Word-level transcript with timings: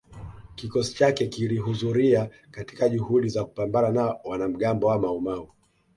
Kikosi 0.55 0.95
chake 0.95 1.27
kilihudhuria 1.27 2.29
katika 2.51 2.89
juhudi 2.89 3.29
za 3.29 3.45
kupambana 3.45 3.89
na 3.91 4.15
wanamgambo 4.23 4.87
wa 4.87 4.99
Maumau 4.99 5.49